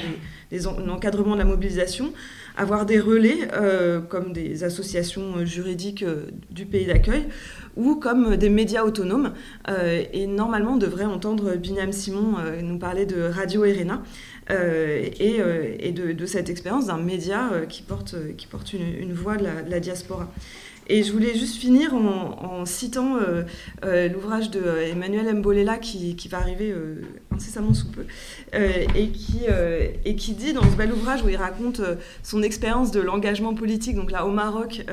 des, 0.52 0.68
un 0.68 0.90
encadrement 0.90 1.36
de 1.36 1.40
la 1.40 1.46
mobilisation, 1.46 2.12
avoir 2.58 2.86
des 2.86 3.00
relais 3.00 3.48
euh, 3.54 4.02
comme 4.02 4.34
des 4.34 4.66
associations 4.66 5.46
juridiques 5.46 6.04
du 6.52 6.66
pays 6.66 6.86
d'accueil 6.86 7.30
ou 7.78 7.96
comme 7.96 8.36
des 8.36 8.50
médias 8.50 8.84
autonomes? 8.84 9.34
et 10.12 10.28
normalement, 10.28 10.74
on 10.74 10.78
devrait 10.78 11.06
entendre 11.06 11.56
Binyam 11.56 11.94
Simon 11.94 12.36
nous 12.62 12.78
parler 12.78 13.06
de 13.06 13.22
Radio 13.22 13.64
Erena. 13.64 14.04
et, 14.50 15.92
de, 15.92 16.26
cette 16.26 16.50
expérience 16.50 16.88
d'un 16.88 16.98
média 16.98 17.50
qui 17.70 17.82
porte 17.82 18.14
une, 18.74 19.14
voix 19.14 19.38
de 19.38 19.46
la 19.68 19.80
diaspora. 19.80 20.30
Et 20.88 21.04
je 21.04 21.12
voulais 21.14 21.34
juste 21.34 21.56
finir 21.56 21.94
en, 21.94 22.66
citant 22.66 23.18
euh, 23.18 23.44
euh, 23.84 24.10
l'ouvrage 24.10 24.50
de 24.50 24.60
euh, 24.60 24.92
Emmanuel 24.92 25.34
Mbolela 25.36 25.78
qui, 25.78 26.16
va 26.30 26.38
arriver 26.38 26.74
incessamment 27.32 27.74
sous 27.74 27.88
peu 27.88 28.06
et, 28.54 29.10
qui, 29.10 30.34
dit 30.34 30.54
dans 30.54 30.64
ce 30.64 30.76
bel 30.76 30.92
ouvrage 30.92 31.24
où 31.24 31.30
il 31.30 31.36
raconte 31.36 31.82
son 32.24 32.42
expérience 32.42 32.92
de 32.92 33.02
l'engagement 33.02 33.54
politique, 33.54 33.96
donc 33.96 34.12
là 34.12 34.26
au 34.26 34.32
Maroc, 34.32 34.86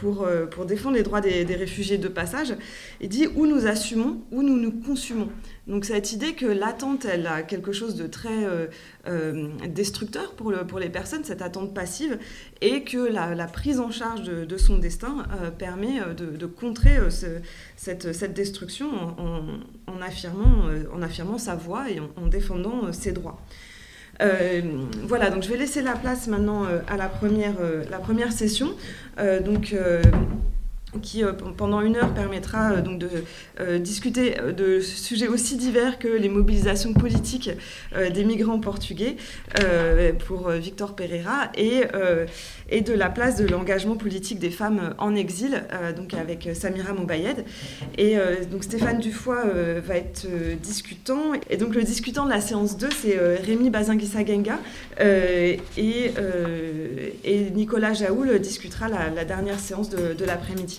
pour, 0.00 0.26
défendre 0.66 0.96
les 0.96 1.02
droits 1.02 1.20
des, 1.20 1.44
des 1.44 1.56
réfugiés 1.56 1.98
de 1.98 2.08
passage, 2.08 2.54
il 3.00 3.08
dit 3.08 3.26
où 3.36 3.46
nous 3.46 3.66
assumons, 3.66 4.20
où 4.30 4.42
nous 4.42 4.56
nous 4.56 4.72
consumons. 4.72 5.28
Donc 5.68 5.84
cette 5.84 6.12
idée 6.12 6.32
que 6.32 6.46
l'attente, 6.46 7.04
elle 7.04 7.26
a 7.26 7.42
quelque 7.42 7.72
chose 7.72 7.94
de 7.94 8.06
très 8.06 8.44
euh, 8.44 8.66
euh, 9.06 9.48
destructeur 9.68 10.32
pour, 10.32 10.52
pour 10.66 10.78
les 10.78 10.88
personnes, 10.88 11.24
cette 11.24 11.42
attente 11.42 11.74
passive, 11.74 12.18
et 12.62 12.84
que 12.84 12.96
la, 12.96 13.46
prise 13.46 13.78
en 13.78 13.90
charge 13.90 14.22
de, 14.22 14.56
son 14.56 14.78
destin 14.78 15.26
euh, 15.42 15.50
permet 15.50 16.00
de, 16.16 16.46
contrer 16.46 16.98
cette, 17.76 18.14
cette, 18.14 18.32
destruction 18.32 18.88
en, 19.18 20.02
affirmant, 20.02 20.64
en 20.92 21.02
affirmant 21.02 21.36
sa 21.38 21.54
voix 21.54 21.90
et 21.90 22.00
en, 22.00 22.26
défendant 22.26 22.90
ses 22.92 23.12
droits. 23.12 23.38
voilà, 25.04 25.28
donc 25.28 25.42
je 25.42 25.50
vais 25.50 25.58
laisser 25.58 25.82
la 25.82 25.96
place 25.96 26.28
maintenant 26.28 26.66
à 26.86 26.96
la 26.96 27.08
première, 27.08 27.56
la 27.90 27.98
première 27.98 28.32
session. 28.32 28.74
donc 29.44 29.74
qui 31.02 31.22
euh, 31.22 31.32
pendant 31.32 31.80
une 31.80 31.96
heure 31.96 32.12
permettra 32.14 32.72
euh, 32.72 32.80
donc 32.80 32.98
de 32.98 33.08
euh, 33.60 33.78
discuter 33.78 34.36
de 34.56 34.80
sujets 34.80 35.28
aussi 35.28 35.56
divers 35.56 35.98
que 35.98 36.08
les 36.08 36.28
mobilisations 36.28 36.92
politiques 36.92 37.50
des 38.12 38.24
migrants 38.24 38.60
portugais 38.60 39.16
pour 40.26 40.50
Victor 40.50 40.94
Pereira 40.94 41.50
et, 41.56 41.82
et 42.68 42.80
de 42.80 42.92
la 42.92 43.08
place 43.08 43.36
de 43.36 43.46
l'engagement 43.46 43.96
politique 43.96 44.38
des 44.38 44.50
femmes 44.50 44.94
en 44.98 45.14
exil, 45.14 45.64
donc 45.96 46.14
avec 46.14 46.48
Samira 46.54 46.92
Moubayed. 46.92 47.44
Et 47.96 48.16
donc 48.50 48.64
Stéphane 48.64 48.98
Dufoy 48.98 49.36
va 49.84 49.96
être 49.96 50.26
discutant. 50.62 51.32
Et 51.50 51.56
donc 51.56 51.74
le 51.74 51.82
discutant 51.82 52.24
de 52.24 52.30
la 52.30 52.40
séance 52.40 52.76
2, 52.76 52.88
c'est 52.90 53.18
Rémi 53.44 53.70
Bazinguissa 53.70 54.20
et, 55.00 55.60
Nicolas 57.54 57.94
Jaoul 57.94 58.38
discutera 58.38 58.88
la, 58.88 59.24
dernière 59.24 59.58
séance 59.58 59.90
de 59.90 60.24
l'après-midi. 60.24 60.78